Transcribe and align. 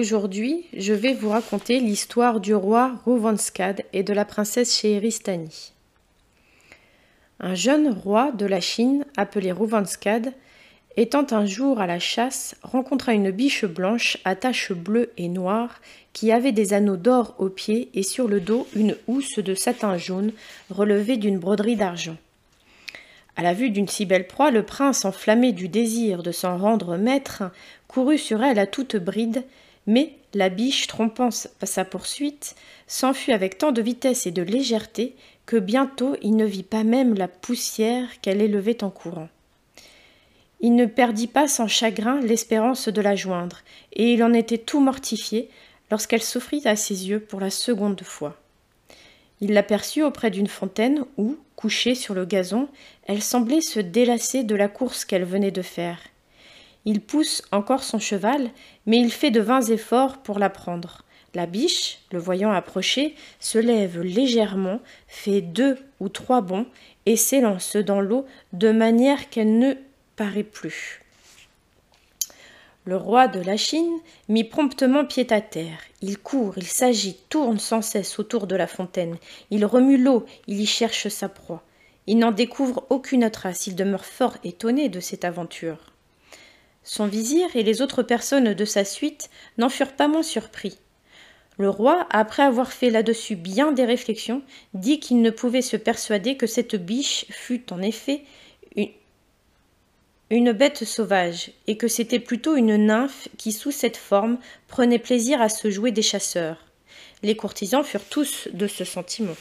Aujourd'hui, 0.00 0.64
je 0.74 0.94
vais 0.94 1.12
vous 1.12 1.28
raconter 1.28 1.78
l'histoire 1.78 2.40
du 2.40 2.54
roi 2.54 2.98
Rouvanskad 3.04 3.84
et 3.92 4.02
de 4.02 4.14
la 4.14 4.24
princesse 4.24 4.74
Scheheristani. 4.74 5.74
Un 7.38 7.54
jeune 7.54 7.90
roi 7.90 8.32
de 8.32 8.46
la 8.46 8.60
Chine, 8.60 9.04
appelé 9.18 9.52
Rouvanskad, 9.52 10.32
étant 10.96 11.26
un 11.32 11.44
jour 11.44 11.82
à 11.82 11.86
la 11.86 11.98
chasse, 11.98 12.56
rencontra 12.62 13.12
une 13.12 13.30
biche 13.30 13.66
blanche 13.66 14.16
à 14.24 14.36
taches 14.36 14.72
bleues 14.72 15.10
et 15.18 15.28
noires 15.28 15.82
qui 16.14 16.32
avait 16.32 16.52
des 16.52 16.72
anneaux 16.72 16.96
d'or 16.96 17.34
aux 17.36 17.50
pieds 17.50 17.90
et 17.92 18.02
sur 18.02 18.26
le 18.26 18.40
dos 18.40 18.66
une 18.74 18.96
housse 19.06 19.38
de 19.38 19.54
satin 19.54 19.98
jaune 19.98 20.32
relevée 20.70 21.18
d'une 21.18 21.38
broderie 21.38 21.76
d'argent. 21.76 22.16
À 23.36 23.42
la 23.42 23.52
vue 23.52 23.68
d'une 23.68 23.88
si 23.88 24.06
belle 24.06 24.26
proie, 24.26 24.50
le 24.50 24.62
prince, 24.62 25.04
enflammé 25.04 25.52
du 25.52 25.68
désir 25.68 26.22
de 26.22 26.32
s'en 26.32 26.56
rendre 26.56 26.96
maître, 26.96 27.42
courut 27.86 28.16
sur 28.16 28.42
elle 28.42 28.58
à 28.58 28.66
toute 28.66 28.96
bride, 28.96 29.44
mais 29.90 30.12
la 30.34 30.50
biche, 30.50 30.86
trompant 30.86 31.30
sa 31.32 31.84
poursuite, 31.84 32.54
s'enfuit 32.86 33.32
avec 33.32 33.58
tant 33.58 33.72
de 33.72 33.82
vitesse 33.82 34.24
et 34.24 34.30
de 34.30 34.40
légèreté 34.40 35.16
que 35.46 35.56
bientôt 35.56 36.14
il 36.22 36.36
ne 36.36 36.44
vit 36.44 36.62
pas 36.62 36.84
même 36.84 37.14
la 37.14 37.26
poussière 37.26 38.20
qu'elle 38.20 38.40
élevait 38.40 38.84
en 38.84 38.90
courant. 38.90 39.28
Il 40.60 40.76
ne 40.76 40.86
perdit 40.86 41.26
pas 41.26 41.48
sans 41.48 41.66
chagrin 41.66 42.20
l'espérance 42.20 42.86
de 42.86 43.00
la 43.00 43.16
joindre, 43.16 43.62
et 43.92 44.12
il 44.12 44.22
en 44.22 44.32
était 44.32 44.58
tout 44.58 44.78
mortifié 44.78 45.50
lorsqu'elle 45.90 46.22
s'offrit 46.22 46.62
à 46.66 46.76
ses 46.76 47.08
yeux 47.08 47.18
pour 47.18 47.40
la 47.40 47.50
seconde 47.50 48.02
fois. 48.02 48.40
Il 49.40 49.54
l'aperçut 49.54 50.04
auprès 50.04 50.30
d'une 50.30 50.46
fontaine 50.46 51.04
où, 51.16 51.36
couchée 51.56 51.96
sur 51.96 52.14
le 52.14 52.26
gazon, 52.26 52.68
elle 53.08 53.22
semblait 53.22 53.60
se 53.60 53.80
délasser 53.80 54.44
de 54.44 54.54
la 54.54 54.68
course 54.68 55.04
qu'elle 55.04 55.24
venait 55.24 55.50
de 55.50 55.62
faire. 55.62 55.98
Il 56.84 57.00
pousse 57.00 57.42
encore 57.52 57.82
son 57.82 57.98
cheval, 57.98 58.50
mais 58.86 58.98
il 58.98 59.12
fait 59.12 59.30
de 59.30 59.40
vains 59.40 59.62
efforts 59.62 60.18
pour 60.18 60.38
la 60.38 60.50
prendre. 60.50 61.04
La 61.34 61.46
biche, 61.46 62.00
le 62.10 62.18
voyant 62.18 62.50
approcher, 62.50 63.14
se 63.38 63.58
lève 63.58 64.00
légèrement, 64.00 64.80
fait 65.06 65.42
deux 65.42 65.78
ou 66.00 66.08
trois 66.08 66.40
bonds 66.40 66.66
et 67.06 67.16
s'élance 67.16 67.76
dans 67.76 68.00
l'eau 68.00 68.26
de 68.52 68.72
manière 68.72 69.30
qu'elle 69.30 69.58
ne 69.58 69.74
paraît 70.16 70.42
plus. 70.42 71.00
Le 72.86 72.96
roi 72.96 73.28
de 73.28 73.40
la 73.40 73.56
Chine 73.56 73.98
mit 74.28 74.42
promptement 74.42 75.04
pied 75.04 75.26
à 75.30 75.40
terre. 75.40 75.78
Il 76.00 76.18
court, 76.18 76.54
il 76.56 76.66
s'agite, 76.66 77.28
tourne 77.28 77.58
sans 77.58 77.82
cesse 77.82 78.18
autour 78.18 78.46
de 78.46 78.56
la 78.56 78.66
fontaine. 78.66 79.16
Il 79.50 79.64
remue 79.66 79.98
l'eau, 79.98 80.24
il 80.48 80.60
y 80.60 80.66
cherche 80.66 81.08
sa 81.08 81.28
proie. 81.28 81.62
Il 82.06 82.18
n'en 82.18 82.32
découvre 82.32 82.86
aucune 82.88 83.30
trace, 83.30 83.66
il 83.66 83.76
demeure 83.76 84.06
fort 84.06 84.36
étonné 84.42 84.88
de 84.88 84.98
cette 84.98 85.24
aventure. 85.24 85.92
Son 86.92 87.06
vizir 87.06 87.46
et 87.54 87.62
les 87.62 87.82
autres 87.82 88.02
personnes 88.02 88.52
de 88.52 88.64
sa 88.64 88.84
suite 88.84 89.30
n'en 89.58 89.68
furent 89.68 89.92
pas 89.92 90.08
moins 90.08 90.24
surpris. 90.24 90.76
Le 91.56 91.70
roi, 91.70 92.04
après 92.10 92.42
avoir 92.42 92.72
fait 92.72 92.90
là-dessus 92.90 93.36
bien 93.36 93.70
des 93.70 93.84
réflexions, 93.84 94.42
dit 94.74 94.98
qu'il 94.98 95.22
ne 95.22 95.30
pouvait 95.30 95.62
se 95.62 95.76
persuader 95.76 96.36
que 96.36 96.48
cette 96.48 96.74
biche 96.74 97.26
fût 97.30 97.72
en 97.72 97.80
effet 97.80 98.24
une, 100.30 100.50
bête 100.50 100.84
sauvage, 100.84 101.52
et 101.68 101.76
que 101.76 101.86
c'était 101.86 102.18
plutôt 102.18 102.56
une 102.56 102.76
nymphe 102.76 103.28
qui, 103.38 103.52
sous 103.52 103.70
cette 103.70 103.96
forme, 103.96 104.38
prenait 104.66 104.98
plaisir 104.98 105.40
à 105.40 105.48
se 105.48 105.70
jouer 105.70 105.92
des 105.92 106.02
chasseurs. 106.02 106.66
Les 107.22 107.36
courtisans 107.36 107.84
furent 107.84 108.08
tous 108.08 108.48
de 108.52 108.66
ce 108.66 108.84
sentiment. 108.84 109.36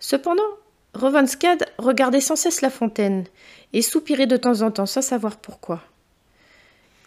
Cependant, 0.00 0.42
Rovanskad 0.94 1.66
regardait 1.76 2.22
sans 2.22 2.36
cesse 2.36 2.62
la 2.62 2.70
fontaine, 2.70 3.26
et 3.74 3.82
soupirait 3.82 4.26
de 4.26 4.38
temps 4.38 4.62
en 4.62 4.70
temps 4.70 4.86
sans 4.86 5.02
savoir 5.02 5.36
pourquoi. 5.36 5.82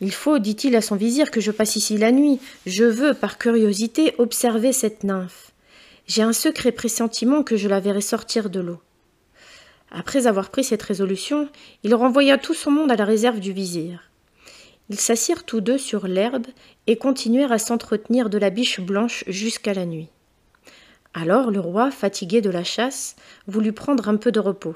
Il 0.01 0.11
faut, 0.11 0.39
dit-il 0.39 0.75
à 0.75 0.81
son 0.81 0.95
vizir, 0.95 1.31
que 1.31 1.41
je 1.41 1.51
passe 1.51 1.75
ici 1.75 1.97
la 1.97 2.11
nuit. 2.11 2.39
Je 2.65 2.83
veux, 2.83 3.13
par 3.13 3.37
curiosité, 3.37 4.13
observer 4.17 4.73
cette 4.73 5.03
nymphe. 5.03 5.51
J'ai 6.07 6.21
un 6.21 6.33
secret 6.33 6.71
pressentiment 6.71 7.43
que 7.43 7.55
je 7.55 7.67
la 7.67 7.79
verrai 7.79 8.01
sortir 8.01 8.49
de 8.49 8.59
l'eau. 8.59 8.81
Après 9.91 10.27
avoir 10.27 10.49
pris 10.49 10.63
cette 10.63 10.83
résolution, 10.83 11.49
il 11.83 11.95
renvoya 11.95 12.37
tout 12.37 12.53
son 12.53 12.71
monde 12.71 12.91
à 12.91 12.95
la 12.95 13.05
réserve 13.05 13.39
du 13.39 13.53
vizir. 13.53 14.11
Ils 14.89 14.99
s'assirent 14.99 15.45
tous 15.45 15.61
deux 15.61 15.77
sur 15.77 16.07
l'herbe 16.07 16.45
et 16.85 16.97
continuèrent 16.97 17.51
à 17.51 17.57
s'entretenir 17.57 18.29
de 18.29 18.37
la 18.37 18.49
biche 18.49 18.79
blanche 18.79 19.23
jusqu'à 19.27 19.73
la 19.73 19.85
nuit. 19.85 20.09
Alors 21.13 21.49
le 21.49 21.61
roi, 21.61 21.91
fatigué 21.91 22.41
de 22.41 22.49
la 22.49 22.63
chasse, 22.63 23.15
voulut 23.47 23.71
prendre 23.71 24.09
un 24.09 24.17
peu 24.17 24.31
de 24.31 24.39
repos. 24.39 24.75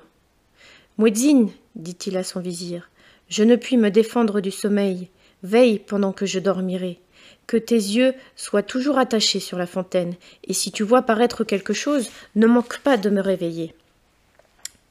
Muezzin, 0.97 1.47
dit-il 1.75 2.17
à 2.17 2.23
son 2.23 2.39
vizir, 2.39 2.89
je 3.29 3.43
ne 3.43 3.55
puis 3.55 3.77
me 3.77 3.91
défendre 3.91 4.41
du 4.41 4.51
sommeil. 4.51 5.09
Veille 5.43 5.79
pendant 5.79 6.11
que 6.11 6.25
je 6.25 6.39
dormirai. 6.39 6.99
Que 7.47 7.57
tes 7.57 7.75
yeux 7.75 8.13
soient 8.35 8.63
toujours 8.63 8.97
attachés 8.97 9.39
sur 9.39 9.57
la 9.57 9.65
fontaine, 9.65 10.15
et 10.43 10.53
si 10.53 10.71
tu 10.71 10.83
vois 10.83 11.03
paraître 11.03 11.43
quelque 11.43 11.73
chose, 11.73 12.09
ne 12.35 12.45
manque 12.45 12.79
pas 12.79 12.97
de 12.97 13.09
me 13.09 13.21
réveiller. 13.21 13.73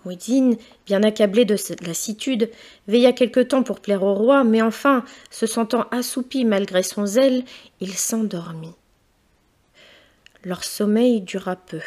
Mouidine, 0.04 0.56
bien 0.86 1.02
accablé 1.02 1.44
de 1.44 1.56
lassitude, 1.84 2.50
veilla 2.86 3.12
quelque 3.12 3.40
temps 3.40 3.62
pour 3.62 3.80
plaire 3.80 4.02
au 4.02 4.14
roi, 4.14 4.44
mais 4.44 4.62
enfin, 4.62 5.04
se 5.30 5.46
sentant 5.46 5.86
assoupi 5.90 6.44
malgré 6.44 6.82
son 6.82 7.04
zèle, 7.04 7.44
il 7.80 7.94
s'endormit. 7.94 8.74
Leur 10.44 10.64
sommeil 10.64 11.20
dura 11.20 11.56
peu. 11.56 11.80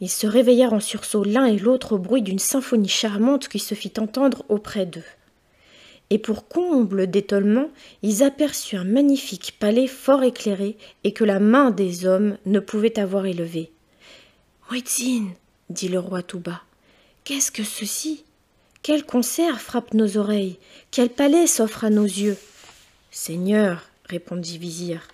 Ils 0.00 0.10
se 0.10 0.26
réveillèrent 0.26 0.72
en 0.72 0.80
sursaut 0.80 1.24
l'un 1.24 1.46
et 1.46 1.58
l'autre 1.58 1.92
au 1.92 1.98
bruit 1.98 2.22
d'une 2.22 2.38
symphonie 2.38 2.88
charmante 2.88 3.48
qui 3.48 3.58
se 3.58 3.74
fit 3.74 3.92
entendre 3.98 4.44
auprès 4.48 4.86
d'eux 4.86 5.02
et 6.10 6.18
pour 6.18 6.48
comble 6.48 7.06
d'étonnement, 7.06 7.68
ils 8.02 8.22
aperçurent 8.22 8.80
un 8.80 8.84
magnifique 8.84 9.56
palais 9.58 9.86
fort 9.86 10.22
éclairé 10.22 10.76
et 11.04 11.12
que 11.12 11.24
la 11.24 11.38
main 11.38 11.70
des 11.70 12.06
hommes 12.06 12.38
ne 12.46 12.60
pouvait 12.60 12.98
avoir 12.98 13.26
élevé. 13.26 13.70
Muezzin, 14.70 15.26
dit 15.70 15.88
le 15.88 15.98
roi 15.98 16.22
tout 16.22 16.40
bas, 16.40 16.62
qu'est-ce 17.24 17.52
que 17.52 17.64
ceci? 17.64 18.24
Quel 18.82 19.04
concert 19.04 19.60
frappe 19.60 19.92
nos 19.92 20.16
oreilles? 20.16 20.58
Quel 20.90 21.10
palais 21.10 21.46
s'offre 21.46 21.84
à 21.84 21.90
nos 21.90 22.04
yeux? 22.04 22.36
Seigneur, 23.10 23.82
répondit 24.08 24.56
Vizir, 24.56 25.08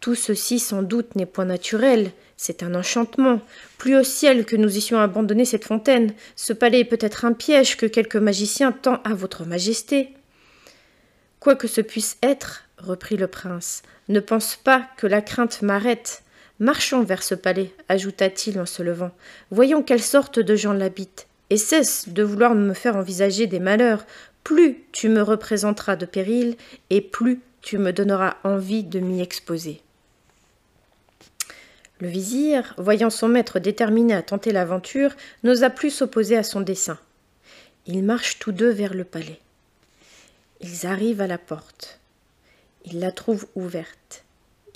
tout 0.00 0.14
ceci 0.14 0.58
sans 0.58 0.82
doute 0.82 1.14
n'est 1.14 1.26
point 1.26 1.44
naturel, 1.44 2.12
c'est 2.36 2.62
un 2.62 2.74
enchantement. 2.74 3.42
Plus 3.76 3.96
au 3.96 4.02
ciel 4.02 4.46
que 4.46 4.56
nous 4.56 4.74
eussions 4.74 4.98
abandonné 4.98 5.44
cette 5.44 5.66
fontaine. 5.66 6.14
Ce 6.36 6.54
palais 6.54 6.80
est 6.80 6.84
peut-être 6.84 7.26
un 7.26 7.34
piège 7.34 7.76
que 7.76 7.84
quelque 7.84 8.16
magicien 8.16 8.72
tend 8.72 9.02
à 9.04 9.12
votre 9.12 9.44
majesté. 9.44 10.14
Quoi 11.40 11.56
que 11.56 11.68
ce 11.68 11.80
puisse 11.80 12.18
être, 12.22 12.64
reprit 12.76 13.16
le 13.16 13.26
prince, 13.26 13.82
ne 14.08 14.20
pense 14.20 14.56
pas 14.56 14.86
que 14.98 15.06
la 15.06 15.22
crainte 15.22 15.62
m'arrête. 15.62 16.22
Marchons 16.58 17.02
vers 17.02 17.22
ce 17.22 17.34
palais, 17.34 17.72
ajouta-t-il 17.88 18.60
en 18.60 18.66
se 18.66 18.82
levant. 18.82 19.10
Voyons 19.50 19.82
quelle 19.82 20.02
sorte 20.02 20.38
de 20.38 20.54
gens 20.54 20.74
l'habitent. 20.74 21.26
Et 21.48 21.56
cesse 21.56 22.10
de 22.10 22.22
vouloir 22.22 22.54
me 22.54 22.74
faire 22.74 22.96
envisager 22.96 23.46
des 23.46 23.58
malheurs. 23.58 24.04
Plus 24.44 24.84
tu 24.92 25.08
me 25.08 25.22
représenteras 25.22 25.96
de 25.96 26.04
périls, 26.04 26.56
et 26.90 27.00
plus 27.00 27.40
tu 27.62 27.78
me 27.78 27.92
donneras 27.92 28.36
envie 28.44 28.84
de 28.84 29.00
m'y 29.00 29.22
exposer. 29.22 29.80
Le 32.00 32.08
vizir, 32.08 32.74
voyant 32.76 33.10
son 33.10 33.28
maître 33.28 33.58
déterminé 33.58 34.12
à 34.14 34.22
tenter 34.22 34.52
l'aventure, 34.52 35.14
n'osa 35.42 35.70
plus 35.70 35.90
s'opposer 35.90 36.36
à 36.36 36.42
son 36.42 36.60
dessein. 36.60 36.98
Ils 37.86 38.04
marchent 38.04 38.38
tous 38.38 38.52
deux 38.52 38.70
vers 38.70 38.92
le 38.92 39.04
palais. 39.04 39.40
Ils 40.62 40.86
arrivent 40.86 41.22
à 41.22 41.26
la 41.26 41.38
porte. 41.38 42.00
Ils 42.84 42.98
la 43.00 43.12
trouvent 43.12 43.46
ouverte. 43.54 44.24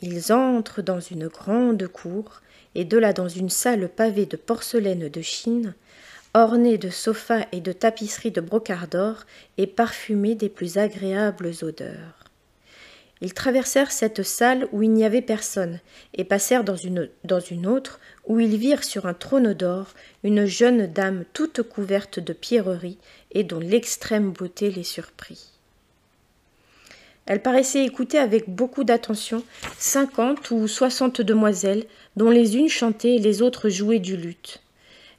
Ils 0.00 0.32
entrent 0.32 0.80
dans 0.80 1.00
une 1.00 1.28
grande 1.28 1.86
cour, 1.88 2.40
et 2.74 2.86
de 2.86 2.96
là 2.96 3.12
dans 3.12 3.28
une 3.28 3.50
salle 3.50 3.90
pavée 3.90 4.24
de 4.24 4.38
porcelaine 4.38 5.10
de 5.10 5.20
Chine, 5.20 5.74
ornée 6.32 6.78
de 6.78 6.88
sofas 6.88 7.46
et 7.52 7.60
de 7.60 7.72
tapisseries 7.72 8.30
de 8.30 8.40
brocart 8.40 8.88
d'or, 8.88 9.24
et 9.58 9.66
parfumée 9.66 10.34
des 10.34 10.48
plus 10.48 10.78
agréables 10.78 11.52
odeurs. 11.60 12.24
Ils 13.20 13.34
traversèrent 13.34 13.92
cette 13.92 14.22
salle 14.22 14.66
où 14.72 14.82
il 14.82 14.90
n'y 14.90 15.04
avait 15.04 15.20
personne, 15.22 15.80
et 16.14 16.24
passèrent 16.24 16.64
dans 16.64 16.76
une, 16.76 17.10
dans 17.24 17.40
une 17.40 17.66
autre 17.66 18.00
où 18.26 18.40
ils 18.40 18.56
virent 18.56 18.84
sur 18.84 19.04
un 19.04 19.14
trône 19.14 19.52
d'or 19.52 19.88
une 20.22 20.46
jeune 20.46 20.86
dame 20.86 21.24
toute 21.34 21.62
couverte 21.62 22.20
de 22.20 22.32
pierreries 22.32 22.98
et 23.32 23.44
dont 23.44 23.60
l'extrême 23.60 24.30
beauté 24.32 24.70
les 24.70 24.82
surprit. 24.82 25.53
Elle 27.26 27.40
paraissait 27.40 27.84
écouter 27.84 28.18
avec 28.18 28.50
beaucoup 28.50 28.84
d'attention 28.84 29.42
cinquante 29.78 30.50
ou 30.50 30.68
soixante 30.68 31.22
demoiselles, 31.22 31.86
dont 32.16 32.30
les 32.30 32.56
unes 32.56 32.68
chantaient 32.68 33.16
et 33.16 33.18
les 33.18 33.40
autres 33.40 33.70
jouaient 33.70 33.98
du 33.98 34.16
luth. 34.16 34.60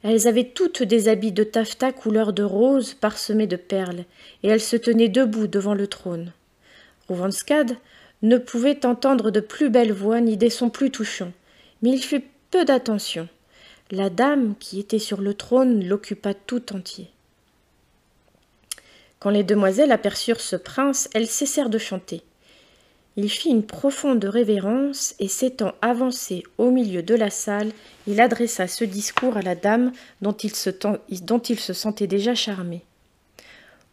Elles 0.02 0.28
avaient 0.28 0.44
toutes 0.44 0.84
des 0.84 1.08
habits 1.08 1.32
de 1.32 1.42
taffetas 1.42 1.90
couleur 1.90 2.32
de 2.32 2.44
rose 2.44 2.94
parsemés 2.94 3.48
de 3.48 3.56
perles, 3.56 4.04
et 4.44 4.48
elles 4.48 4.60
se 4.60 4.76
tenaient 4.76 5.08
debout 5.08 5.48
devant 5.48 5.74
le 5.74 5.88
trône. 5.88 6.32
Rouvanskad 7.08 7.76
ne 8.22 8.38
pouvait 8.38 8.86
entendre 8.86 9.30
de 9.30 9.40
plus 9.40 9.68
belles 9.68 9.92
voix 9.92 10.20
ni 10.20 10.36
des 10.36 10.50
sons 10.50 10.70
plus 10.70 10.92
touchants, 10.92 11.32
mais 11.82 11.90
il 11.90 12.02
fut 12.02 12.22
peu 12.52 12.64
d'attention. 12.64 13.28
La 13.90 14.10
dame 14.10 14.54
qui 14.60 14.78
était 14.78 15.00
sur 15.00 15.20
le 15.20 15.34
trône 15.34 15.84
l'occupa 15.84 16.34
tout 16.34 16.74
entier. 16.74 17.08
Quand 19.18 19.30
les 19.30 19.44
demoiselles 19.44 19.92
aperçurent 19.92 20.40
ce 20.40 20.56
prince, 20.56 21.08
elles 21.14 21.26
cessèrent 21.26 21.70
de 21.70 21.78
chanter. 21.78 22.22
Il 23.18 23.30
fit 23.30 23.48
une 23.48 23.64
profonde 23.64 24.24
révérence 24.24 25.14
et 25.18 25.28
s'étant 25.28 25.72
avancé 25.80 26.42
au 26.58 26.70
milieu 26.70 27.02
de 27.02 27.14
la 27.14 27.30
salle, 27.30 27.72
il 28.06 28.20
adressa 28.20 28.68
ce 28.68 28.84
discours 28.84 29.38
à 29.38 29.42
la 29.42 29.54
dame 29.54 29.92
dont 30.20 30.34
il 30.34 30.54
se, 30.54 31.72
sentait 31.72 32.06
déjà 32.06 32.34
charmé. 32.34 32.82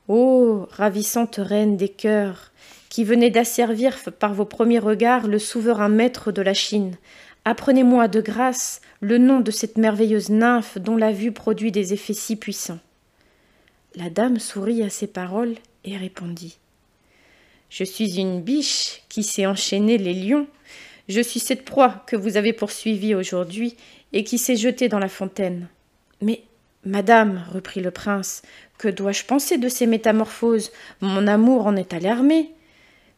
Ô 0.09 0.67
ravissante 0.71 1.37
reine 1.37 1.77
des 1.77 1.87
cœurs, 1.87 2.51
qui 2.89 3.05
venez 3.05 3.29
d'asservir 3.29 3.97
par 4.19 4.33
vos 4.33 4.43
premiers 4.43 4.79
regards 4.79 5.27
le 5.27 5.39
souverain 5.39 5.87
maître 5.87 6.33
de 6.33 6.41
la 6.41 6.53
Chine, 6.53 6.97
apprenez-moi 7.45 8.09
de 8.09 8.19
grâce 8.19 8.81
le 8.99 9.17
nom 9.19 9.39
de 9.39 9.51
cette 9.51 9.77
merveilleuse 9.77 10.31
nymphe 10.31 10.77
dont 10.77 10.97
la 10.97 11.13
vue 11.13 11.31
produit 11.31 11.71
des 11.71 11.93
effets 11.93 12.13
si 12.13 12.35
puissants. 12.35 12.79
La 13.95 14.09
dame 14.09 14.39
sourit 14.39 14.81
à 14.81 14.89
ces 14.89 15.05
paroles 15.05 15.53
et 15.83 15.97
répondit. 15.97 16.57
Je 17.69 17.83
suis 17.83 18.19
une 18.19 18.41
biche 18.41 19.03
qui 19.07 19.21
s'est 19.21 19.45
enchaîné 19.45 19.99
les 19.99 20.15
lions. 20.15 20.47
Je 21.09 21.21
suis 21.21 21.39
cette 21.39 21.63
proie 21.63 22.03
que 22.07 22.15
vous 22.15 22.35
avez 22.35 22.53
poursuivie 22.53 23.13
aujourd'hui 23.13 23.75
et 24.11 24.23
qui 24.23 24.39
s'est 24.39 24.55
jetée 24.55 24.89
dans 24.89 24.99
la 24.99 25.09
fontaine. 25.09 25.67
Mais, 26.21 26.41
madame, 26.85 27.43
reprit 27.51 27.81
le 27.81 27.91
prince, 27.91 28.41
que 28.79 28.87
dois-je 28.87 29.25
penser 29.25 29.59
de 29.59 29.69
ces 29.69 29.85
métamorphoses? 29.85 30.71
Mon 31.01 31.27
amour 31.27 31.67
en 31.67 31.75
est 31.75 31.93
alarmé. 31.93 32.51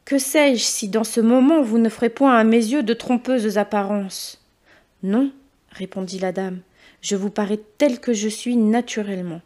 Que 0.03 0.17
sais-je 0.17 0.63
si 0.63 0.89
dans 0.89 1.05
ce 1.05 1.21
moment 1.21 1.61
vous 1.61 1.77
ne 1.77 1.89
ferez 1.89 2.09
point 2.09 2.37
à 2.37 2.43
mes 2.43 2.57
yeux 2.57 2.83
de 2.83 2.93
trompeuses 2.93 3.57
apparences? 3.57 4.43
Non, 5.03 5.31
répondit 5.71 6.19
la 6.19 6.33
dame, 6.33 6.59
je 7.01 7.15
vous 7.15 7.29
parais 7.29 7.59
telle 7.77 7.99
que 7.99 8.13
je 8.13 8.27
suis 8.27 8.57
naturellement. 8.57 9.41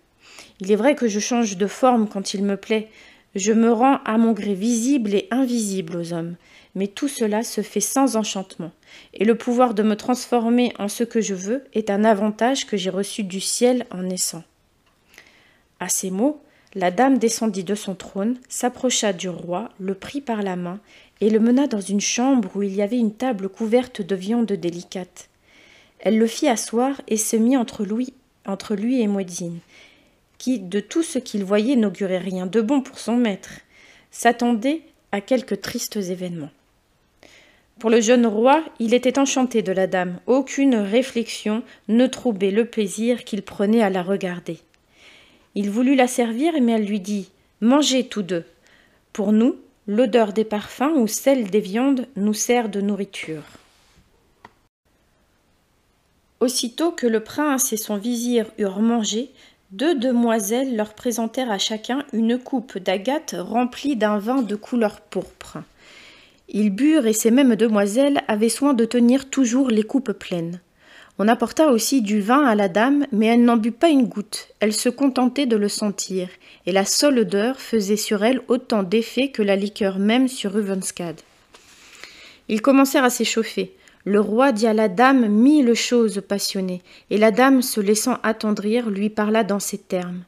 Il 0.59 0.71
est 0.71 0.75
vrai 0.75 0.95
que 0.95 1.07
je 1.07 1.19
change 1.19 1.57
de 1.57 1.67
forme 1.67 2.07
quand 2.07 2.33
il 2.33 2.44
me 2.44 2.57
plaît, 2.57 2.89
je 3.35 3.53
me 3.53 3.71
rends 3.71 4.00
à 4.06 4.17
mon 4.17 4.33
gré 4.33 4.53
visible 4.53 5.13
et 5.13 5.27
invisible 5.31 5.95
aux 5.95 6.13
hommes, 6.13 6.35
mais 6.75 6.88
tout 6.88 7.07
cela 7.07 7.44
se 7.44 7.61
fait 7.61 7.79
sans 7.79 8.15
enchantement, 8.15 8.71
et 9.13 9.23
le 9.23 9.35
pouvoir 9.35 9.73
de 9.73 9.83
me 9.83 9.95
transformer 9.95 10.73
en 10.79 10.88
ce 10.88 11.03
que 11.03 11.21
je 11.21 11.35
veux 11.35 11.63
est 11.73 11.89
un 11.89 12.03
avantage 12.03 12.65
que 12.65 12.77
j'ai 12.77 12.89
reçu 12.89 13.23
du 13.23 13.39
ciel 13.39 13.85
en 13.91 14.01
naissant. 14.01 14.44
À 15.79 15.89
ces 15.89 16.09
mots, 16.09 16.41
la 16.75 16.91
dame 16.91 17.17
descendit 17.17 17.63
de 17.63 17.75
son 17.75 17.95
trône, 17.95 18.38
s'approcha 18.47 19.13
du 19.13 19.29
roi, 19.29 19.69
le 19.79 19.95
prit 19.95 20.21
par 20.21 20.41
la 20.41 20.56
main, 20.56 20.79
et 21.21 21.29
le 21.29 21.39
mena 21.39 21.67
dans 21.67 21.81
une 21.81 22.01
chambre 22.01 22.50
où 22.56 22.63
il 22.63 22.75
y 22.75 22.81
avait 22.81 22.97
une 22.97 23.13
table 23.13 23.50
couverte 23.50 24.01
de 24.01 24.15
viande 24.15 24.51
délicate. 24.51 25.29
Elle 26.00 26.17
le 26.17 26.27
fit 26.27 26.47
asseoir 26.47 27.01
et 27.07 27.17
se 27.17 27.35
mit 27.35 27.57
entre 27.57 27.83
lui, 27.83 29.01
et 29.01 29.07
Mouedzine, 29.07 29.59
qui, 30.39 30.57
de 30.57 30.80
tout 30.80 31.03
ce 31.03 31.19
qu'il 31.19 31.44
voyait, 31.44 31.75
n'augurait 31.75 32.18
rien 32.18 32.47
de 32.47 32.62
bon 32.62 32.81
pour 32.81 32.97
son 32.97 33.15
maître, 33.15 33.51
s'attendait 34.09 34.81
à 35.12 35.21
quelques 35.21 35.62
tristes 35.62 35.97
événements. 35.97 36.50
Pour 37.77 37.89
le 37.89 38.01
jeune 38.01 38.25
roi, 38.25 38.63
il 38.80 38.94
était 38.94 39.19
enchanté 39.19 39.62
de 39.62 39.71
la 39.71 39.88
dame. 39.88 40.19
Aucune 40.25 40.75
réflexion 40.75 41.63
ne 41.88 42.07
troublait 42.07 42.51
le 42.51 42.65
plaisir 42.65 43.24
qu'il 43.24 43.41
prenait 43.41 43.83
à 43.83 43.89
la 43.89 44.01
regarder. 44.01 44.57
Il 45.56 45.69
voulut 45.69 45.95
la 45.95 46.07
servir, 46.07 46.53
mais 46.62 46.74
elle 46.74 46.85
lui 46.85 47.00
dit 47.00 47.30
Mangez 47.62 48.06
tous 48.06 48.21
deux. 48.21 48.44
Pour 49.13 49.31
nous, 49.31 49.56
l'odeur 49.88 50.33
des 50.33 50.44
parfums 50.44 50.97
ou 50.97 51.07
celle 51.07 51.50
des 51.50 51.62
viandes 51.62 52.06
nous 52.15 52.33
sert 52.33 52.69
de 52.69 52.81
nourriture. 52.81 53.44
Aussitôt 56.39 56.92
que 56.92 57.07
le 57.07 57.21
prince 57.21 57.74
et 57.74 57.77
son 57.77 57.97
vizir 57.97 58.45
eurent 58.57 58.81
mangé, 58.81 59.31
deux 59.71 59.94
demoiselles 59.94 60.75
leur 60.75 60.95
présentèrent 60.95 61.51
à 61.51 61.60
chacun 61.60 62.04
une 62.12 62.39
coupe 62.39 62.80
d'agate 62.80 63.36
remplie 63.38 63.95
d'un 63.95 64.18
vin 64.18 64.42
de 64.42 64.56
couleur 64.56 65.00
pourpre. 65.00 65.60
Ils 66.48 66.71
burent 66.71 67.06
et 67.06 67.13
ces 67.13 67.30
mêmes 67.30 67.56
demoiselles 67.56 68.21
avaient 68.27 68.50
soin 68.50 68.74
de 68.74 68.86
tenir 68.86 69.30
toujours 69.30 69.69
les 69.69 69.83
coupes 69.83 70.13
pleines. 70.13 70.60
On 71.19 71.27
apporta 71.27 71.68
aussi 71.68 72.01
du 72.01 72.21
vin 72.21 72.44
à 72.45 72.56
la 72.56 72.69
dame, 72.69 73.06
mais 73.12 73.27
elle 73.27 73.44
n'en 73.44 73.57
but 73.57 73.71
pas 73.71 73.89
une 73.89 74.07
goutte, 74.07 74.48
elle 74.60 74.74
se 74.74 74.89
contentait 74.89 75.45
de 75.45 75.57
le 75.57 75.69
sentir, 75.69 76.30
et 76.66 76.71
la 76.71 76.86
seule 76.86 77.19
odeur 77.19 77.60
faisait 77.60 77.98
sur 77.98 78.24
elle 78.24 78.42
autant 78.48 78.83
d'effet 78.83 79.30
que 79.30 79.44
la 79.44 79.56
liqueur 79.56 80.00
même 80.00 80.27
sur 80.27 80.54
Ruvenskad. 80.54 81.19
Ils 82.48 82.62
commencèrent 82.62 83.04
à 83.04 83.10
s'échauffer. 83.12 83.75
Le 84.05 84.19
roi 84.19 84.51
dit 84.51 84.67
à 84.67 84.73
la 84.73 84.87
dame 84.87 85.27
mille 85.27 85.73
choses 85.73 86.21
passionnées, 86.27 86.81
et 87.09 87.17
la 87.17 87.31
dame, 87.31 87.61
se 87.61 87.81
laissant 87.81 88.17
attendrir, 88.23 88.89
lui 88.89 89.09
parla 89.09 89.43
dans 89.43 89.59
ces 89.59 89.77
termes. 89.77 90.23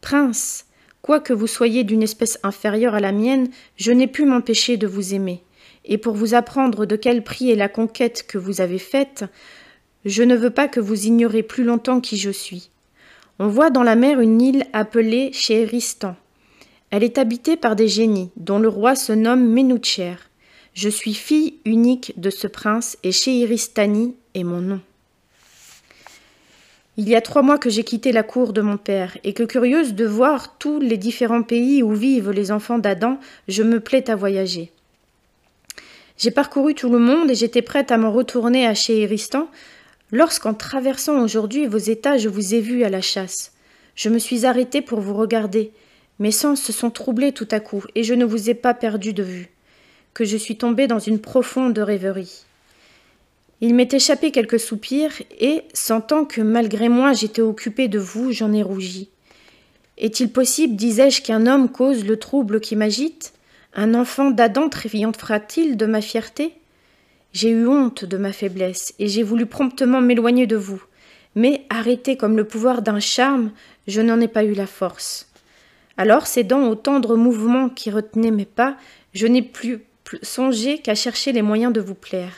Prince, 0.00 0.66
quoique 1.02 1.32
vous 1.32 1.46
soyez 1.46 1.84
d'une 1.84 2.02
espèce 2.02 2.38
inférieure 2.42 2.94
à 2.94 3.00
la 3.00 3.12
mienne, 3.12 3.48
je 3.76 3.92
n'ai 3.92 4.06
pu 4.06 4.24
m'empêcher 4.24 4.76
de 4.76 4.86
vous 4.86 5.14
aimer, 5.14 5.42
et 5.84 5.98
pour 5.98 6.14
vous 6.14 6.34
apprendre 6.34 6.86
de 6.86 6.96
quel 6.96 7.22
prix 7.22 7.50
est 7.50 7.56
la 7.56 7.68
conquête 7.68 8.26
que 8.26 8.38
vous 8.38 8.60
avez 8.60 8.78
faite, 8.78 9.24
je 10.04 10.22
ne 10.22 10.36
veux 10.36 10.50
pas 10.50 10.68
que 10.68 10.80
vous 10.80 11.06
ignorez 11.06 11.42
plus 11.42 11.64
longtemps 11.64 12.00
qui 12.00 12.16
je 12.16 12.30
suis. 12.30 12.70
On 13.38 13.48
voit 13.48 13.70
dans 13.70 13.82
la 13.82 13.96
mer 13.96 14.20
une 14.20 14.40
île 14.40 14.64
appelée 14.72 15.30
Chéristan. 15.32 16.16
Elle 16.90 17.04
est 17.04 17.18
habitée 17.18 17.56
par 17.56 17.76
des 17.76 17.88
génies, 17.88 18.30
dont 18.36 18.58
le 18.58 18.68
roi 18.68 18.96
se 18.96 19.12
nomme. 19.12 19.46
Je 20.80 20.88
suis 20.88 21.14
fille 21.14 21.54
unique 21.64 22.12
de 22.20 22.30
ce 22.30 22.46
prince 22.46 22.98
et 23.02 23.10
Scheheristani 23.10 24.14
est 24.34 24.44
mon 24.44 24.60
nom. 24.60 24.80
Il 26.96 27.08
y 27.08 27.16
a 27.16 27.20
trois 27.20 27.42
mois 27.42 27.58
que 27.58 27.68
j'ai 27.68 27.82
quitté 27.82 28.12
la 28.12 28.22
cour 28.22 28.52
de 28.52 28.60
mon 28.60 28.76
père, 28.76 29.18
et 29.24 29.32
que 29.32 29.42
curieuse 29.42 29.94
de 29.94 30.06
voir 30.06 30.56
tous 30.56 30.78
les 30.78 30.96
différents 30.96 31.42
pays 31.42 31.82
où 31.82 31.94
vivent 31.94 32.30
les 32.30 32.52
enfants 32.52 32.78
d'Adam, 32.78 33.18
je 33.48 33.64
me 33.64 33.80
plais 33.80 34.08
à 34.08 34.14
voyager. 34.14 34.70
J'ai 36.16 36.30
parcouru 36.30 36.76
tout 36.76 36.90
le 36.90 37.00
monde 37.00 37.28
et 37.28 37.34
j'étais 37.34 37.62
prête 37.62 37.90
à 37.90 37.98
m'en 37.98 38.12
retourner 38.12 38.64
à 38.64 38.74
Scheheristan, 38.74 39.48
lorsqu'en 40.12 40.54
traversant 40.54 41.20
aujourd'hui 41.20 41.66
vos 41.66 41.78
états, 41.78 42.18
je 42.18 42.28
vous 42.28 42.54
ai 42.54 42.60
vu 42.60 42.84
à 42.84 42.88
la 42.88 43.00
chasse. 43.00 43.50
Je 43.96 44.10
me 44.10 44.20
suis 44.20 44.46
arrêtée 44.46 44.80
pour 44.80 45.00
vous 45.00 45.14
regarder. 45.14 45.72
Mes 46.20 46.30
sens 46.30 46.62
se 46.62 46.72
sont 46.72 46.90
troublés 46.90 47.32
tout 47.32 47.48
à 47.50 47.58
coup, 47.58 47.82
et 47.96 48.04
je 48.04 48.14
ne 48.14 48.24
vous 48.24 48.48
ai 48.48 48.54
pas 48.54 48.74
perdu 48.74 49.12
de 49.12 49.24
vue 49.24 49.50
que 50.18 50.24
je 50.24 50.36
suis 50.36 50.56
tombée 50.56 50.88
dans 50.88 50.98
une 50.98 51.20
profonde 51.20 51.78
rêverie. 51.78 52.42
Il 53.60 53.72
m'est 53.76 53.94
échappé 53.94 54.32
quelques 54.32 54.58
soupirs, 54.58 55.12
et, 55.38 55.62
sentant 55.72 56.24
que 56.24 56.40
malgré 56.40 56.88
moi 56.88 57.12
j'étais 57.12 57.40
occupée 57.40 57.86
de 57.86 58.00
vous, 58.00 58.32
j'en 58.32 58.52
ai 58.52 58.64
rougi. 58.64 59.10
Est-il 59.96 60.32
possible, 60.32 60.74
disais-je, 60.74 61.22
qu'un 61.22 61.46
homme 61.46 61.68
cause 61.68 62.04
le 62.04 62.16
trouble 62.16 62.58
qui 62.58 62.74
m'agite? 62.74 63.32
Un 63.74 63.94
enfant 63.94 64.32
d'Adam 64.32 64.68
triomphera-t-il 64.68 65.76
de 65.76 65.86
ma 65.86 66.00
fierté? 66.00 66.52
J'ai 67.32 67.50
eu 67.50 67.68
honte 67.68 68.04
de 68.04 68.16
ma 68.16 68.32
faiblesse, 68.32 68.94
et 68.98 69.06
j'ai 69.06 69.22
voulu 69.22 69.46
promptement 69.46 70.00
m'éloigner 70.00 70.48
de 70.48 70.56
vous. 70.56 70.82
Mais, 71.36 71.64
arrêté 71.70 72.16
comme 72.16 72.36
le 72.36 72.42
pouvoir 72.42 72.82
d'un 72.82 72.98
charme, 72.98 73.52
je 73.86 74.00
n'en 74.00 74.20
ai 74.20 74.26
pas 74.26 74.42
eu 74.42 74.54
la 74.54 74.66
force. 74.66 75.30
Alors, 75.96 76.26
cédant 76.26 76.66
au 76.66 76.74
tendre 76.74 77.14
mouvement 77.14 77.68
qui 77.68 77.92
retenait 77.92 78.32
mes 78.32 78.46
pas, 78.46 78.76
je 79.14 79.28
n'ai 79.28 79.42
plus 79.42 79.84
songez 80.22 80.78
qu'à 80.78 80.94
chercher 80.94 81.32
les 81.32 81.42
moyens 81.42 81.72
de 81.72 81.80
vous 81.80 81.94
plaire. 81.94 82.32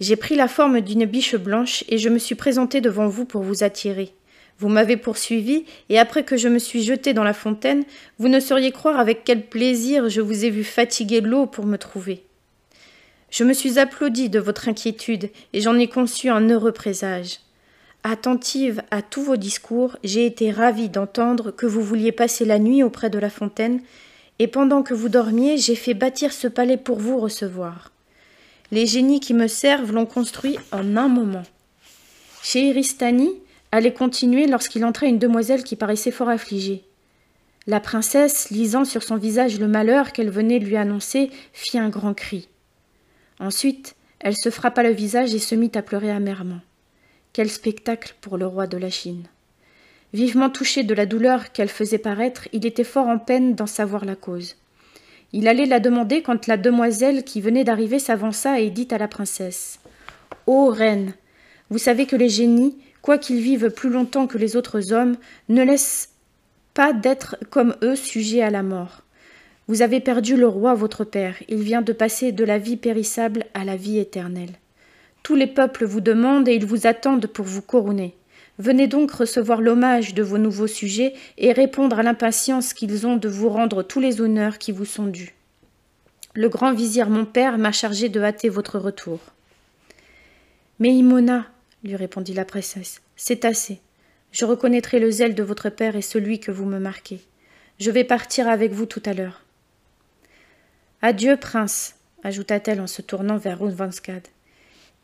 J'ai 0.00 0.16
pris 0.16 0.34
la 0.34 0.48
forme 0.48 0.80
d'une 0.80 1.04
biche 1.04 1.36
blanche 1.36 1.84
et 1.88 1.98
je 1.98 2.08
me 2.08 2.18
suis 2.18 2.34
présenté 2.34 2.80
devant 2.80 3.06
vous 3.06 3.24
pour 3.24 3.42
vous 3.42 3.62
attirer. 3.62 4.12
Vous 4.58 4.68
m'avez 4.68 4.96
poursuivi, 4.96 5.64
et 5.88 5.98
après 5.98 6.22
que 6.24 6.36
je 6.36 6.48
me 6.48 6.58
suis 6.58 6.82
jeté 6.82 7.12
dans 7.12 7.24
la 7.24 7.32
fontaine, 7.32 7.84
vous 8.18 8.28
ne 8.28 8.38
sauriez 8.38 8.70
croire 8.70 9.00
avec 9.00 9.24
quel 9.24 9.46
plaisir 9.46 10.08
je 10.08 10.20
vous 10.20 10.44
ai 10.44 10.50
vu 10.50 10.62
fatiguer 10.62 11.20
l'eau 11.20 11.46
pour 11.46 11.66
me 11.66 11.76
trouver. 11.76 12.24
Je 13.30 13.42
me 13.42 13.52
suis 13.52 13.80
applaudi 13.80 14.28
de 14.28 14.38
votre 14.38 14.68
inquiétude, 14.68 15.30
et 15.52 15.60
j'en 15.60 15.76
ai 15.76 15.88
conçu 15.88 16.28
un 16.28 16.48
heureux 16.48 16.70
présage. 16.70 17.40
Attentive 18.04 18.82
à 18.92 19.02
tous 19.02 19.22
vos 19.22 19.36
discours, 19.36 19.96
j'ai 20.04 20.24
été 20.24 20.52
ravie 20.52 20.88
d'entendre 20.88 21.50
que 21.50 21.66
vous 21.66 21.82
vouliez 21.82 22.12
passer 22.12 22.44
la 22.44 22.60
nuit 22.60 22.84
auprès 22.84 23.10
de 23.10 23.18
la 23.18 23.30
fontaine, 23.30 23.80
et 24.38 24.48
pendant 24.48 24.82
que 24.82 24.94
vous 24.94 25.08
dormiez, 25.08 25.58
j'ai 25.58 25.76
fait 25.76 25.94
bâtir 25.94 26.32
ce 26.32 26.48
palais 26.48 26.76
pour 26.76 26.98
vous 26.98 27.18
recevoir. 27.18 27.92
Les 28.70 28.86
génies 28.86 29.20
qui 29.20 29.34
me 29.34 29.46
servent 29.46 29.92
l'ont 29.92 30.06
construit 30.06 30.58
en 30.72 30.96
un 30.96 31.08
moment. 31.08 31.44
Chez 32.42 32.68
Iristani 32.68 33.30
allait 33.72 33.92
continuer 33.92 34.46
lorsqu'il 34.46 34.84
entra 34.84 35.06
une 35.06 35.18
demoiselle 35.18 35.64
qui 35.64 35.76
paraissait 35.76 36.10
fort 36.10 36.28
affligée. 36.28 36.84
La 37.66 37.80
princesse, 37.80 38.50
lisant 38.50 38.84
sur 38.84 39.02
son 39.02 39.16
visage 39.16 39.58
le 39.58 39.68
malheur 39.68 40.12
qu'elle 40.12 40.30
venait 40.30 40.58
lui 40.58 40.76
annoncer, 40.76 41.30
fit 41.52 41.78
un 41.78 41.88
grand 41.88 42.14
cri. 42.14 42.48
Ensuite, 43.40 43.96
elle 44.20 44.36
se 44.36 44.50
frappa 44.50 44.82
le 44.82 44.90
visage 44.90 45.34
et 45.34 45.38
se 45.38 45.54
mit 45.54 45.72
à 45.74 45.82
pleurer 45.82 46.10
amèrement. 46.10 46.60
Quel 47.32 47.50
spectacle 47.50 48.14
pour 48.20 48.36
le 48.36 48.46
roi 48.46 48.66
de 48.66 48.76
la 48.76 48.90
Chine. 48.90 49.24
Vivement 50.14 50.48
touché 50.48 50.84
de 50.84 50.94
la 50.94 51.06
douleur 51.06 51.50
qu'elle 51.50 51.68
faisait 51.68 51.98
paraître, 51.98 52.46
il 52.52 52.64
était 52.66 52.84
fort 52.84 53.08
en 53.08 53.18
peine 53.18 53.56
d'en 53.56 53.66
savoir 53.66 54.04
la 54.04 54.14
cause. 54.14 54.54
Il 55.32 55.48
allait 55.48 55.66
la 55.66 55.80
demander 55.80 56.22
quand 56.22 56.46
la 56.46 56.56
demoiselle 56.56 57.24
qui 57.24 57.40
venait 57.40 57.64
d'arriver 57.64 57.98
s'avança 57.98 58.60
et 58.60 58.70
dit 58.70 58.86
à 58.92 58.98
la 58.98 59.08
princesse 59.08 59.80
Ô 60.46 60.68
reine, 60.68 61.14
vous 61.68 61.78
savez 61.78 62.06
que 62.06 62.14
les 62.14 62.28
génies, 62.28 62.78
quoiqu'ils 63.02 63.40
vivent 63.40 63.70
plus 63.70 63.90
longtemps 63.90 64.28
que 64.28 64.38
les 64.38 64.54
autres 64.54 64.92
hommes, 64.92 65.16
ne 65.48 65.64
laissent 65.64 66.10
pas 66.74 66.92
d'être 66.92 67.34
comme 67.50 67.74
eux 67.82 67.96
sujets 67.96 68.42
à 68.42 68.50
la 68.50 68.62
mort. 68.62 69.02
Vous 69.66 69.82
avez 69.82 69.98
perdu 69.98 70.36
le 70.36 70.46
roi 70.46 70.74
votre 70.74 71.02
père, 71.02 71.34
il 71.48 71.62
vient 71.64 71.82
de 71.82 71.92
passer 71.92 72.30
de 72.30 72.44
la 72.44 72.58
vie 72.58 72.76
périssable 72.76 73.46
à 73.52 73.64
la 73.64 73.74
vie 73.74 73.98
éternelle. 73.98 74.52
Tous 75.24 75.34
les 75.34 75.48
peuples 75.48 75.84
vous 75.84 76.00
demandent 76.00 76.46
et 76.46 76.54
ils 76.54 76.66
vous 76.66 76.86
attendent 76.86 77.26
pour 77.26 77.46
vous 77.46 77.62
couronner. 77.62 78.14
Venez 78.58 78.86
donc 78.86 79.10
recevoir 79.10 79.60
l'hommage 79.60 80.14
de 80.14 80.22
vos 80.22 80.38
nouveaux 80.38 80.68
sujets 80.68 81.14
et 81.38 81.52
répondre 81.52 81.98
à 81.98 82.02
l'impatience 82.02 82.72
qu'ils 82.72 83.06
ont 83.06 83.16
de 83.16 83.28
vous 83.28 83.48
rendre 83.48 83.82
tous 83.82 84.00
les 84.00 84.20
honneurs 84.20 84.58
qui 84.58 84.70
vous 84.70 84.84
sont 84.84 85.06
dus. 85.06 85.34
Le 86.34 86.48
grand 86.48 86.72
vizir 86.72 87.10
mon 87.10 87.24
père 87.24 87.58
m'a 87.58 87.72
chargé 87.72 88.08
de 88.08 88.20
hâter 88.20 88.48
votre 88.48 88.78
retour. 88.78 89.20
Mais 90.78 90.94
Imona, 90.94 91.46
lui 91.82 91.96
répondit 91.96 92.34
la 92.34 92.44
princesse, 92.44 93.02
c'est 93.16 93.44
assez. 93.44 93.80
Je 94.32 94.44
reconnaîtrai 94.44 94.98
le 94.98 95.10
zèle 95.10 95.34
de 95.34 95.42
votre 95.42 95.68
père 95.68 95.94
et 95.94 96.02
celui 96.02 96.40
que 96.40 96.50
vous 96.50 96.64
me 96.64 96.78
marquez. 96.78 97.20
Je 97.78 97.90
vais 97.90 98.04
partir 98.04 98.48
avec 98.48 98.72
vous 98.72 98.86
tout 98.86 99.02
à 99.04 99.14
l'heure. 99.14 99.42
Adieu, 101.02 101.36
prince, 101.36 101.96
ajouta-t-elle 102.22 102.80
en 102.80 102.86
se 102.86 103.02
tournant 103.02 103.36
vers 103.36 103.58
Rouvanskad, 103.58 104.26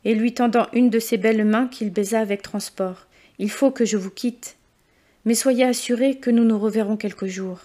et 0.05 0.15
lui 0.15 0.35
tendant 0.35 0.67
une 0.73 0.91
de 0.91 0.99
ses 0.99 1.17
belles 1.17 1.45
mains 1.45 1.69
qu'il 1.69 1.93
baisa 1.93 2.21
avec 2.21 2.43
transport. 2.43 3.07
Il 3.41 3.51
faut 3.51 3.71
que 3.71 3.87
je 3.87 3.97
vous 3.97 4.11
quitte. 4.11 4.57
Mais 5.25 5.35
soyez 5.35 5.65
assuré 5.65 6.17
que 6.17 6.31
nous 6.31 6.45
nous 6.45 6.59
reverrons 6.59 6.99
quelque 6.99 7.27
jour. 7.27 7.61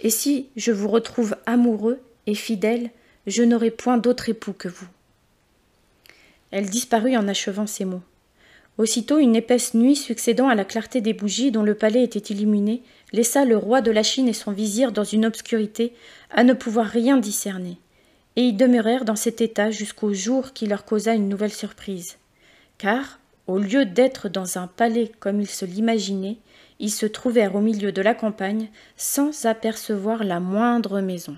Et 0.00 0.10
si 0.10 0.48
je 0.54 0.70
vous 0.70 0.88
retrouve 0.88 1.34
amoureux 1.46 1.98
et 2.26 2.34
fidèle, 2.34 2.90
je 3.26 3.42
n'aurai 3.42 3.70
point 3.70 3.96
d'autre 3.96 4.28
époux 4.28 4.52
que 4.52 4.68
vous. 4.68 4.86
Elle 6.50 6.68
disparut 6.68 7.16
en 7.16 7.26
achevant 7.26 7.66
ces 7.66 7.86
mots. 7.86 8.02
Aussitôt 8.76 9.18
une 9.18 9.34
épaisse 9.34 9.72
nuit 9.72 9.96
succédant 9.96 10.48
à 10.48 10.54
la 10.54 10.64
clarté 10.66 11.00
des 11.00 11.14
bougies 11.14 11.50
dont 11.50 11.62
le 11.62 11.74
palais 11.74 12.04
était 12.04 12.34
illuminé 12.34 12.82
laissa 13.12 13.46
le 13.46 13.56
roi 13.56 13.80
de 13.80 13.90
la 13.90 14.02
Chine 14.02 14.28
et 14.28 14.34
son 14.34 14.52
vizir 14.52 14.92
dans 14.92 15.04
une 15.04 15.24
obscurité 15.24 15.94
à 16.30 16.44
ne 16.44 16.52
pouvoir 16.52 16.86
rien 16.86 17.16
discerner, 17.16 17.78
et 18.36 18.42
y 18.42 18.52
demeurèrent 18.52 19.06
dans 19.06 19.16
cet 19.16 19.40
état 19.40 19.70
jusqu'au 19.70 20.12
jour 20.12 20.52
qui 20.52 20.66
leur 20.66 20.84
causa 20.84 21.14
une 21.14 21.28
nouvelle 21.28 21.52
surprise. 21.52 22.16
Car, 22.76 23.20
au 23.46 23.58
lieu 23.58 23.84
d'être 23.84 24.28
dans 24.28 24.58
un 24.58 24.66
palais 24.66 25.12
comme 25.20 25.40
ils 25.40 25.48
se 25.48 25.64
l'imaginaient, 25.64 26.38
ils 26.80 26.90
se 26.90 27.06
trouvèrent 27.06 27.54
au 27.54 27.60
milieu 27.60 27.92
de 27.92 28.02
la 28.02 28.14
campagne 28.14 28.68
sans 28.96 29.46
apercevoir 29.46 30.24
la 30.24 30.40
moindre 30.40 31.00
maison. 31.00 31.36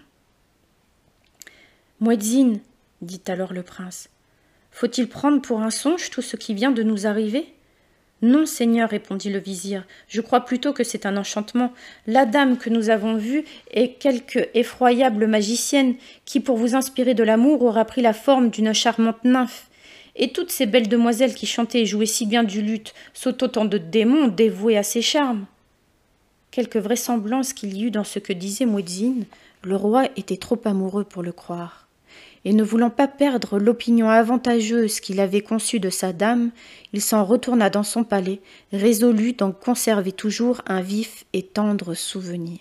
Muezzin, 2.00 2.54
dit 3.02 3.22
alors 3.26 3.52
le 3.52 3.62
prince, 3.62 4.08
faut-il 4.70 5.08
prendre 5.08 5.40
pour 5.40 5.62
un 5.62 5.70
songe 5.70 6.10
tout 6.10 6.22
ce 6.22 6.36
qui 6.36 6.54
vient 6.54 6.70
de 6.70 6.82
nous 6.82 7.06
arriver? 7.06 7.52
Non, 8.22 8.46
seigneur, 8.46 8.88
répondit 8.88 9.30
le 9.30 9.38
vizir, 9.38 9.84
je 10.08 10.22
crois 10.22 10.40
plutôt 10.40 10.72
que 10.72 10.84
c'est 10.84 11.04
un 11.04 11.18
enchantement. 11.18 11.72
La 12.06 12.24
dame 12.24 12.56
que 12.56 12.70
nous 12.70 12.88
avons 12.88 13.16
vue 13.16 13.44
est 13.70 13.98
quelque 13.98 14.48
effroyable 14.54 15.26
magicienne 15.26 15.96
qui, 16.24 16.40
pour 16.40 16.56
vous 16.56 16.74
inspirer 16.74 17.12
de 17.12 17.22
l'amour, 17.22 17.62
aura 17.62 17.84
pris 17.84 18.00
la 18.00 18.14
forme 18.14 18.48
d'une 18.48 18.72
charmante 18.72 19.22
nymphe. 19.24 19.68
Et 20.16 20.32
toutes 20.32 20.50
ces 20.50 20.66
belles 20.66 20.88
demoiselles 20.88 21.34
qui 21.34 21.46
chantaient 21.46 21.82
et 21.82 21.86
jouaient 21.86 22.06
si 22.06 22.26
bien 22.26 22.42
du 22.42 22.62
luth 22.62 22.94
sont 23.14 23.44
autant 23.44 23.64
de 23.64 23.78
démons 23.78 24.28
dévoués 24.28 24.78
à 24.78 24.82
ses 24.82 25.02
charmes. 25.02 25.46
Quelque 26.50 26.78
vraisemblance 26.78 27.52
qu'il 27.52 27.76
y 27.76 27.84
eût 27.84 27.90
dans 27.90 28.04
ce 28.04 28.18
que 28.18 28.32
disait 28.32 28.66
Muezzin, 28.66 29.24
le 29.62 29.76
roi 29.76 30.06
était 30.16 30.38
trop 30.38 30.58
amoureux 30.64 31.04
pour 31.04 31.22
le 31.22 31.32
croire 31.32 31.86
et 32.46 32.52
ne 32.52 32.62
voulant 32.62 32.90
pas 32.90 33.08
perdre 33.08 33.58
l'opinion 33.58 34.08
avantageuse 34.08 35.00
qu'il 35.00 35.18
avait 35.18 35.40
conçue 35.40 35.80
de 35.80 35.90
sa 35.90 36.12
dame, 36.12 36.52
il 36.92 37.02
s'en 37.02 37.24
retourna 37.24 37.70
dans 37.70 37.82
son 37.82 38.04
palais, 38.04 38.40
résolu 38.72 39.32
d'en 39.32 39.50
conserver 39.50 40.12
toujours 40.12 40.62
un 40.66 40.80
vif 40.80 41.24
et 41.32 41.42
tendre 41.42 41.94
souvenir. 41.94 42.60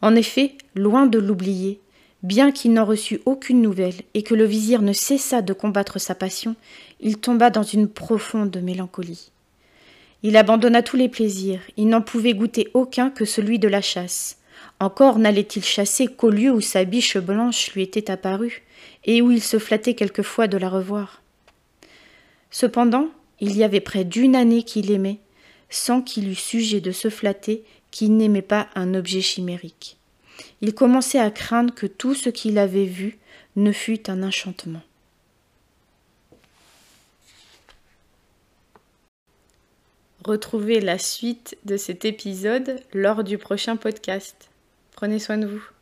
En 0.00 0.14
effet, 0.14 0.52
loin 0.76 1.06
de 1.06 1.18
l'oublier, 1.18 1.80
bien 2.24 2.52
qu'il 2.52 2.72
n'en 2.72 2.86
reçût 2.86 3.20
aucune 3.26 3.60
nouvelle 3.60 4.00
et 4.14 4.22
que 4.22 4.34
le 4.34 4.46
vizir 4.46 4.80
ne 4.80 4.94
cessât 4.94 5.42
de 5.42 5.52
combattre 5.52 6.00
sa 6.00 6.14
passion, 6.14 6.56
il 7.00 7.18
tomba 7.18 7.50
dans 7.50 7.62
une 7.62 7.86
profonde 7.86 8.56
mélancolie. 8.56 9.30
Il 10.22 10.38
abandonna 10.38 10.82
tous 10.82 10.96
les 10.96 11.10
plaisirs, 11.10 11.60
il 11.76 11.88
n'en 11.88 12.00
pouvait 12.00 12.32
goûter 12.32 12.70
aucun 12.72 13.10
que 13.10 13.26
celui 13.26 13.58
de 13.58 13.68
la 13.68 13.82
chasse. 13.82 14.38
Encore 14.80 15.18
n'allait-il 15.18 15.62
chasser 15.62 16.06
qu'au 16.06 16.30
lieu 16.30 16.50
où 16.50 16.62
sa 16.62 16.84
biche 16.84 17.18
blanche 17.18 17.72
lui 17.74 17.82
était 17.82 18.10
apparue, 18.10 18.62
et 19.04 19.20
où 19.20 19.30
il 19.30 19.42
se 19.42 19.58
flattait 19.58 19.94
quelquefois 19.94 20.46
de 20.46 20.56
la 20.56 20.70
revoir. 20.70 21.22
Cependant, 22.50 23.08
il 23.38 23.54
y 23.54 23.64
avait 23.64 23.80
près 23.80 24.04
d'une 24.04 24.34
année 24.34 24.62
qu'il 24.62 24.90
aimait, 24.90 25.18
sans 25.68 26.00
qu'il 26.00 26.28
eût 26.28 26.34
sujet 26.34 26.80
de 26.80 26.90
se 26.90 27.10
flatter 27.10 27.64
qu'il 27.90 28.16
n'aimait 28.16 28.40
pas 28.42 28.68
un 28.74 28.94
objet 28.94 29.20
chimérique. 29.20 29.98
Il 30.66 30.72
commençait 30.74 31.18
à 31.18 31.30
craindre 31.30 31.74
que 31.74 31.84
tout 31.84 32.14
ce 32.14 32.30
qu'il 32.30 32.56
avait 32.56 32.86
vu 32.86 33.18
ne 33.54 33.70
fût 33.70 34.08
un 34.08 34.22
enchantement. 34.22 34.80
Retrouvez 40.24 40.80
la 40.80 40.96
suite 40.98 41.58
de 41.66 41.76
cet 41.76 42.06
épisode 42.06 42.80
lors 42.94 43.24
du 43.24 43.36
prochain 43.36 43.76
podcast. 43.76 44.48
Prenez 44.92 45.18
soin 45.18 45.36
de 45.36 45.48
vous. 45.48 45.73